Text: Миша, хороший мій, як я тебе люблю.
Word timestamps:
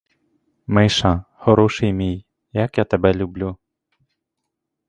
Миша, 0.67 1.25
хороший 1.35 1.93
мій, 1.93 2.25
як 2.53 2.77
я 2.77 2.85
тебе 2.85 3.13
люблю. 3.13 3.57